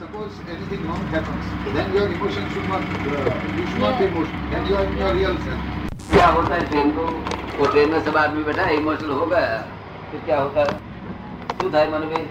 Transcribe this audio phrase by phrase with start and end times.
[0.00, 4.50] suppose anything wrong happens, then your emotion should not, uh, you should not be emotional.
[4.50, 5.62] Then you are in your real self.
[6.10, 7.04] क्या होता है train को
[7.58, 9.56] वो train में सब आदमी बैठा है इमोशनल हो गया
[10.10, 10.74] तो क्या होता है
[11.58, 12.24] શું થાય મનુભાઈ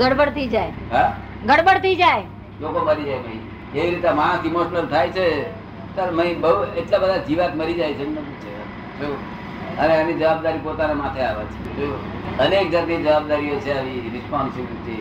[0.00, 1.02] ગડબડ થઈ જાય હા
[1.50, 2.24] ગડબડ થઈ જાય
[2.62, 3.40] લોકો મરી જાય ભાઈ
[3.74, 5.26] એવી રીતે માણસ ઇમોશનલ થાય છે
[5.94, 6.52] ત્યારે મય બહુ
[6.82, 8.52] એટલા બધા જીવાત મરી જાય છે એમને પૂછે.
[9.00, 9.08] જો.
[9.82, 11.88] અને એની જવાબદારી પોતાના માથે આવે છે જો.
[12.44, 15.00] અનેક જાતની જવાબદારીઓ છે આવી રિસ્પોન્સિબિલિટી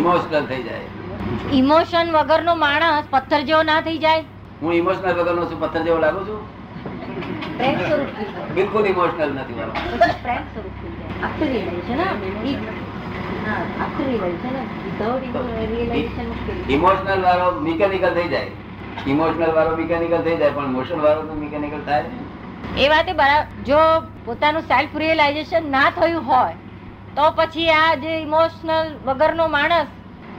[0.00, 0.88] ઇમોશનલ થઈ જાય.
[1.60, 4.24] ઇમોશન વગરનો માણસ પથ્થર જેવો ના થઈ જાય.
[4.62, 6.40] હું ઇમોશનલ વગરનો છું પથ્થર જેવો લાગુ છું.
[8.56, 9.72] બિલકુલ ઇમોશનલ નથી મારો.
[10.24, 12.10] પ્રેમ સ્વરૂપ થઈ જાય.
[16.78, 18.52] ઇમોશનલ વાળો મિકેનિકલ થઈ જાય.
[19.12, 22.10] ઇમોશનલ વાળો મિકેનિકલ થઈ જાય પણ મોશન વાળો તો મિકેનિકલ થાય
[22.82, 23.78] એ વાતે બરાબર જો
[24.26, 26.56] પોતાનું સેલ્ફ રિયલાઇઝેશન ના થયું હોય
[27.16, 29.86] તો પછી આ જે ઇમોશનલ વગરનો માણસ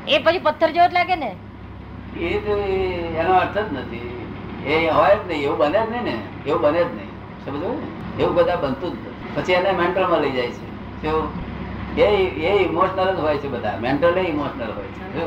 [0.08, 1.36] એ પછી પથ્થર જેવો જ લાગે ને?
[2.18, 2.58] એ તો
[3.20, 4.28] એનો અર્થ જ નથી.
[4.68, 6.16] એ હોય જ નહીં એવું બને જ નહીં ને
[6.48, 7.12] એવું બને જ નહીં.
[7.46, 8.24] સમજો ને?
[8.24, 9.36] એવું બધા બનતું જ નથી.
[9.36, 10.68] પછી એને મેન્ટલમાં લઈ જાય છે.
[11.02, 11.14] જો
[11.98, 12.08] એ
[12.50, 13.78] એ ઇમોશનલ જ હોય છે બધા.
[13.82, 15.26] મેન્ટલ ઇમોશનલ હોય છે?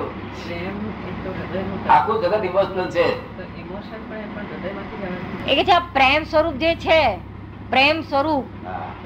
[1.89, 3.07] આખું જગત ઇમોશનલ છે.
[5.47, 7.01] એ કે છે આ પ્રેમ સ્વરૂપ જે છે
[7.71, 8.45] પ્રેમ સ્વરૂપ.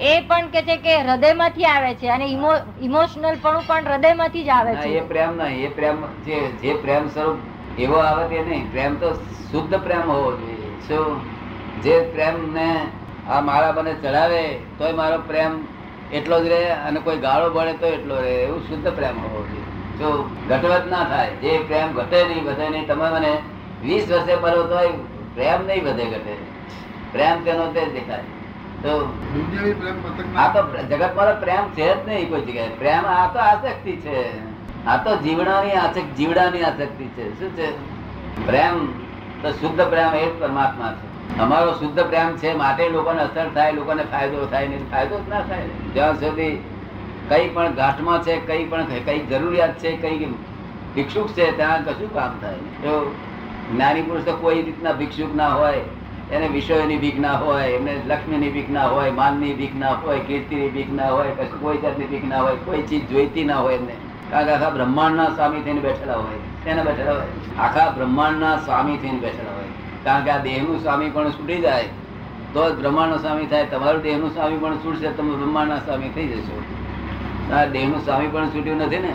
[0.01, 2.27] એ પણ કે છે કે હૃદયમાંથી આવે છે અને
[2.81, 4.89] ઇમોશનલ પણ પણ હૃદયમાંથી જ આવે છે.
[4.99, 7.39] એ પ્રેમ ના એ પ્રેમ જે જે પ્રેમ સ્વરૂપ
[7.79, 8.71] એવો આવે તે નહીં.
[8.73, 9.11] પ્રેમ તો
[9.51, 10.71] શુદ્ધ પ્રેમ હોવો જોઈએ.
[10.87, 11.21] શું
[11.83, 12.71] જે પ્રેમ ને
[13.29, 14.43] આ મારા મને ચડાવે
[14.79, 15.53] તોય મારો પ્રેમ
[16.13, 18.35] એટલો જ રહે અને કોઈ ગાળો બળે તો એટલો રહે.
[18.45, 19.65] એવું શુદ્ધ પ્રેમ હોવો જોઈએ.
[19.99, 20.09] જો
[20.49, 23.33] ઘટવત ના થાય જે પ્રેમ ઘટે નહીં વધે નહીં તમે મને
[23.83, 24.91] વીસ વર્ષે મળો તોય
[25.35, 26.35] પ્રેમ નહીં વધે ઘટે.
[27.13, 28.29] પ્રેમ તેનો તે દેખાય.
[30.89, 32.69] જગતમાં પ્રેમ છે જ નહીં કોઈ જગ્યાએ.
[32.69, 34.39] પ્રેમ આ તો આસક્તિ છે.
[34.87, 37.41] આ તો જીવડાની આસક્તિ જીવડાની આસક્તિ છે.
[37.41, 37.71] શું છે?
[38.47, 38.87] પ્રેમ
[39.43, 41.39] તો શુદ્ધ પ્રેમ એ જ પરમાત્મા છે.
[41.39, 45.41] અમારો શુદ્ધ પ્રેમ છે માટે લોકોને અસર થાય લોકોને ફાયદો થાય નહીં ફાયદો જ ના
[45.41, 45.63] થાય.
[45.95, 46.65] જ્યાં સુધી
[47.29, 50.25] કઈ પણ ઘાટમાં છે કઈ પણ કઈ જરૂરિયાત છે કઈ
[50.95, 53.15] ભિક્ષુક છે ત્યાં કશું કામ થાય તો
[53.73, 55.81] જ્ઞાની પુરુષ તો કોઈ રીતના ભિક્ષુક ના હોય.
[56.33, 60.69] એને વિષયોની ભીખ ના હોય એમને લક્ષ્મીની ભીખ ના હોય માનની ભીખ ના હોય કીર્તિની
[60.69, 63.93] ભીખ ના હોય કશું કોઈ જાતની ભીખ ના હોય કોઈ ચીજ જોઈતી ના હોય એમને.
[64.31, 66.71] કારણ કે આખા બ્રહ્માંડના સ્વામી થઈને બેઠેલા હોય.
[66.71, 67.59] એને બેઠેલા હોય?
[67.59, 69.71] આખા બ્રહ્માંડના સ્વામી થઈને બેઠેલા હોય.
[70.05, 71.85] કારણ કે આ દેહનું સ્વામી પણ છૂટી જાય
[72.55, 73.67] તો જ બ્રહ્માંડનો સ્વામી થાય.
[73.67, 76.63] તમારું દેહનું સ્વામી પણ છૂટશે તમે બ્રહ્માંડના સ્વામી થઈ જશો.
[77.55, 79.13] આ દેહનું સ્વામી પણ છૂટ્યું નથી ને?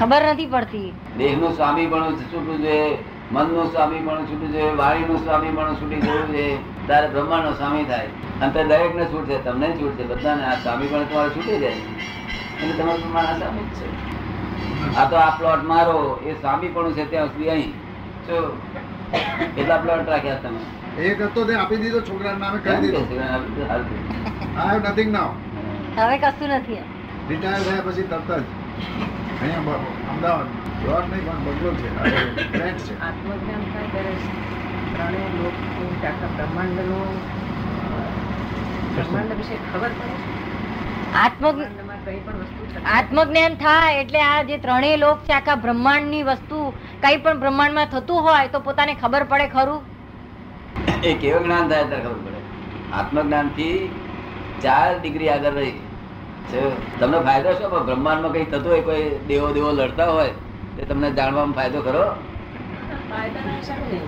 [0.00, 0.92] ખબર નથી પડતી.
[1.18, 2.98] દેહનું સ્વામી પણ છૂટવું જોઈએ.
[3.32, 6.46] મનનું સ્વામી પણ છૂટી જોઈએ વાણીનું સ્વામી પણ છૂટી જવું છે.
[6.88, 8.08] તારે બ્રહ્માંડનો સ્વામી થાય.
[8.40, 10.04] અને તે દરેક ને છૂટશે તમને છૂટશે.
[10.04, 11.70] બધાને આ સ્વામી પણ તમારે છૂટી જાય.
[11.70, 13.86] એટલે તમારું પ્રમાણ આ સ્વામી જ છો.
[14.98, 17.72] આ તો આ પ્લોટ મારો એ સ્વામી પણ છે ત્યાં સુધી અહીં.
[18.26, 18.44] શું
[19.56, 20.60] કેટલા પ્લોટ રાખ્યા તમે.
[21.08, 23.00] એક હતો તે આપી દીધો છોકરા નામે કરી દીધો.
[23.00, 23.18] છે?
[24.56, 25.30] આઈ હેવ નથિંગ નાઉ
[25.96, 26.82] હવે કશું નથી
[27.28, 28.42] રિટાયર થયા પછી તરત જ.
[29.42, 30.48] અહીંયા અમદાવાદ.
[30.82, 31.88] પ્લોટ નહીં પણ બંગલો છે.
[32.50, 32.94] ફ્લેટ છે.
[33.00, 34.14] આત્મજ્ઞાન થાય ત્યારે
[34.92, 37.20] ત્રણેય લોકની આખા બ્રહ્માંડનું
[38.94, 40.16] બ્રહ્માંડ વિશે ખબર પડે
[42.92, 46.60] આત્મજ્ઞાન થાય એટલે આ જે ત્રણેય લોક છે આખા બ્રહ્માંડની વસ્તુ
[47.02, 49.80] કઈ પણ બ્રહ્માંડમાં થતું હોય તો પોતાને ખબર પડે ખરું?
[51.02, 52.40] એ કેવું જ્ઞાન થાય ત્યારે ખબર પડે.
[52.92, 53.90] આત્મજ્ઞાનથી
[54.62, 55.74] ચાર ડિગ્રી આગળ રહી.
[56.50, 56.62] છે.
[57.00, 57.70] તમને ફાયદો શું?
[57.70, 60.32] પણ બ્રહ્માંડમાં કઈ થતું હોય કોઈ દેવો દેવો લડતા હોય
[60.76, 62.04] તે તમને જાણવામાં ફાયદો ખરો?
[63.10, 64.06] ફાયદાના હિસાબે નહીં.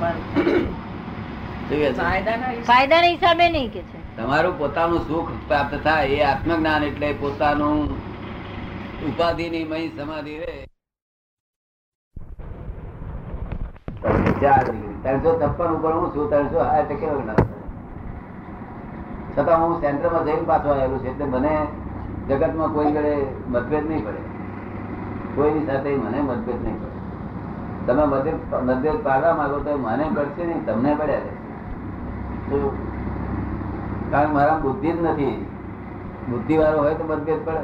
[0.00, 0.16] પણ
[1.68, 1.92] શું કહે છે?
[2.70, 3.98] ફાયદાના હિસાબે નહીં કે છે.
[4.16, 7.78] તમારું પોતાનું સુખ પ્રાપ્ત થાય એ આત્મજ્ઞાન એટલે પોતાનું
[9.08, 10.54] ઉપાધિની મય સમાધિ રે.
[15.02, 17.06] ત્રણસો છપ્પન ઉપર હું છું ત્રણસો સાઠ ટકે.
[19.36, 21.54] છતાં હું સેન્ટરમાં જઈને પાછો આવેલું છે એટલે મને
[22.28, 23.14] જગતમાં કોઈ ગળે
[23.54, 24.22] મતભેદ નહીં પડે.
[25.34, 26.92] કોઈની સાથે મને મતભેદ નહીં કરે.
[27.86, 28.04] તમે
[28.66, 31.26] મતભેદ પાડવા માંગો તો મને પડશે નહીં, તમને પડ્યા
[32.48, 32.58] છે
[34.10, 35.36] કારણ મારા બુદ્ધિ જ નથી.
[36.30, 37.62] બુદ્ધિ વાળો હોય તો મતભેદ પડે.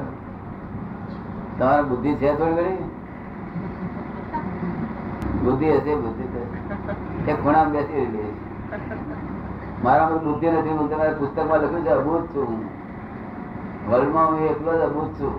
[1.58, 2.86] તમારા બુદ્ધિ છે થોડી ઘણી?
[5.44, 6.24] બુદ્ધિ હશે, બુદ્ધિ
[7.28, 8.32] એ ખૂણામાં બેસી રહી
[9.84, 12.48] મારા બુદ્ધિ નથી, હું તમારા પુસ્તકમાં લખ્યું છે, અભૂત છું.
[12.48, 12.62] હું
[13.90, 15.34] વર્લ્ડમાં હું એકલો જ અભૂત છું.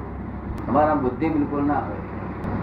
[0.65, 2.03] તમારા બુદ્ધિ બિલકુલ ના હોય.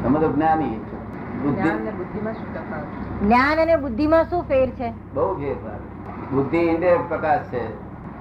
[0.05, 0.97] તમે તો જ્ઞાની છો.
[1.37, 3.21] બુદ્ધિ જ્ઞાન ને બુદ્ધિમાં શું તફાવત છે?
[3.21, 5.79] જ્ઞાન અને બુદ્ધિમાં શું ફેર છે બહુ ફેરફાર
[6.31, 7.63] બુદ્ધિ ઇન્ડિરેક્ટ પ્રકાશ છે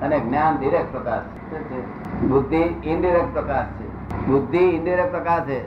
[0.01, 1.81] અને જ્ઞાન ડિરેક્ટ પ્રકાશ છે શું છે?
[2.29, 3.87] બુદ્ધિ ઇનડિરેક્ટ પ્રકાશ છે
[4.27, 5.59] બુદ્ધિ ઇનડિરેક્ટ પ્રકાશ છે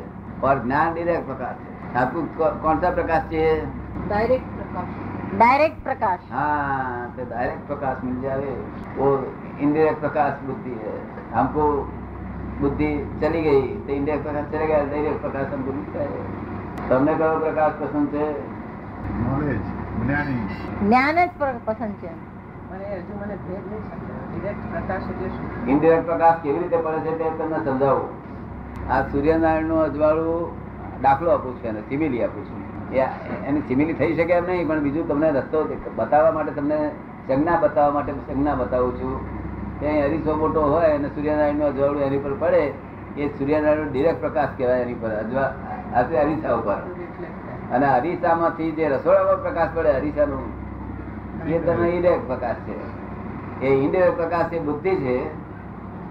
[0.41, 3.55] और જ્ઞાન ડિરેક્ટ પ્રકાશ છે आपको कौ- कौन सा प्रकाश चाहिए
[4.05, 4.93] ડાયરેક્ટ પ્રકાશ
[5.33, 8.53] ડાયરેક્ટ પ્રકાશ हाँ तो डायरेक्ट प्रकाश मिल जाए
[8.97, 9.09] वो
[9.59, 10.95] इनडायरेक्ट प्रकाश बुद्धि है
[11.33, 11.65] हमको
[12.60, 16.06] બુદ્ધિ ચલી ગઈ તો ઇન્દ્રિય પ્રકાશ ચલી ગયા ઇન્દ્રિય પ્રકાશ બુદ્ધિ થાય.
[16.88, 18.32] તમને કયો પ્રકાશ પસંદ છે?
[20.86, 21.26] જ્ઞાન.
[21.26, 21.30] જ
[21.64, 22.08] પસંદ છે.
[25.70, 28.08] ઇન્દ્રિય પ્રકાશ કેવી રીતે પડે છે તે તમને સમજાવું.
[28.92, 30.50] આ સૂર્યનારાયણ અજવાળું
[31.02, 32.94] દાખલો આપું છું એને સિમિલી આપું છું.
[33.46, 36.90] એની સિમિલી થઈ શકે એમ નહીં પણ બીજું તમને રસ્તો બતાવવા માટે તમને
[37.28, 39.37] સંજ્ઞા બતાવવા માટે સંજ્ઞા બતાવું છું.
[39.80, 42.62] અહીં અરીસો મોટો હોય અને સૂર્યનારાયણનું અજવાળું એની પર પડે
[43.16, 45.50] એ સૂર્યનારાયણ ડિરેક્ટ પ્રકાશ કહેવાય એની પર અજવા
[45.94, 46.78] આ અરીસા ઉપર
[47.70, 50.46] અને અરીસામાંથી જે રસોડામાં પ્રકાશ પડે અરીસાનું
[51.48, 52.76] એ તમે ઇન્ડિરેક્ટ પ્રકાશ છે
[53.62, 55.16] એ ઇન્ડિરેક્ટ પ્રકાશ એ બુદ્ધિ છે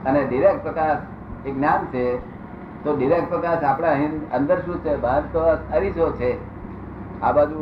[0.03, 1.01] અને ડિરેક્ટ પ્રકાશ
[1.43, 2.05] એ જ્ઞાન છે
[2.83, 6.31] તો ડિરેક્ટ પ્રકાશ આપણા અહીં અંદર શું છે બહાર તો અરીસો છે
[7.21, 7.59] આ બાજુ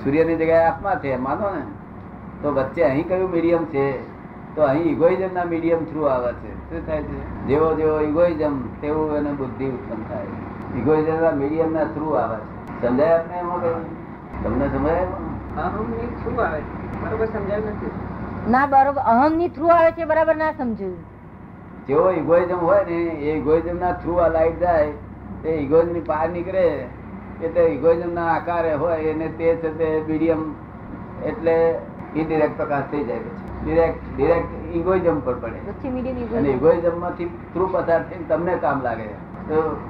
[0.00, 1.62] સૂર્યની જગ્યાએ આત્મા છે માનો ને
[2.42, 3.86] તો વચ્ચે અહીં કયું મીડિયમ છે?
[4.54, 6.50] તો અહીં ઇગોઇઝમ ના મીડિયમ થ્રુ આવે છે.
[6.68, 7.18] શું થાય છે?
[7.46, 10.28] જેવો જેવો ઇગોઇઝમ તેવું એને બુદ્ધિ ઉત્પન્ન થાય
[10.78, 12.86] ઇગોઇઝમ ના મીડિયમ ના થ્રુ આવે છે.
[12.86, 13.74] સમજાય આપને એમાં કઈ?
[14.44, 15.04] તમને સમજાય
[16.22, 16.72] શું આવે છે?
[17.02, 17.92] બરોબર સમજાય નથી?
[18.48, 19.02] ના બરોબર.
[19.12, 20.96] અહમની થ્રુ આવે છે બરાબર ના સમજ્યું.
[21.86, 22.98] જેવો ઇગોઇઝમ હોય ને
[23.28, 24.92] એ ઇગોઇઝમ ના થ્રુ આ લાઈટ જાય
[25.42, 30.42] તે ઇગોઇઝમની બહાર નીકળે એટલે તે ઇગોઇઝમ ના આકારે હોય એને તે છે તે મીડિયમ
[31.24, 31.56] એટલે
[32.16, 33.64] ઇનડિરેક્ટ પ્રકાશ થઈ જાય પછી.
[33.64, 35.58] ડિરેક્ટ ડિરેક્ટ ઇગોઇઝમ પર પડે.
[36.36, 39.02] અને ઇગોઇઝમમાંથી થ્રુ પસાર થઈને તમને કામ લાગે
[39.48, 39.80] તો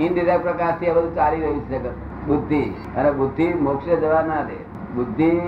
[0.00, 1.90] ઇનડિરેક્ટ પ્રકાશથી આ બધું ચાલી રહ્યું છે જગત.
[2.26, 2.74] બુદ્ધિ.
[2.96, 4.56] અને બુદ્ધિ મોક્ષે જવા ના દે.
[4.94, 5.40] બુદ્ધિ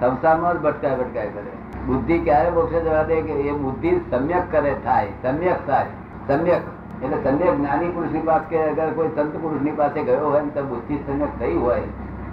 [0.00, 1.52] સંસારમાં જ ભટકાય ભટકાય કરે.
[1.86, 5.08] બુદ્ધિ ક્યારે મોક્ષે જવા દે કે એ બુદ્ધિ સમ્યક કરે થાય.
[5.22, 5.86] સમ્યક થાય.
[6.28, 6.60] સમ્યક.
[7.04, 10.62] એટલે સમ્યક જ્ઞાની પુરુષની પાસે કે અગર કોઈ સંત પુરુષની પાસે ગયો હોય ને તો
[10.62, 11.82] બુદ્ધિ સમ્યક થઈ હોય.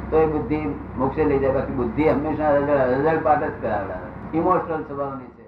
[0.10, 0.60] તો એ બુદ્ધિ
[0.98, 4.08] મોક્ષે લઈ જાય, બાકી બુદ્ધિ હંમેશા રઝળ પાટ જ કરાવડાવે.
[4.34, 5.39] ઇમોશનલ સ્વભાવની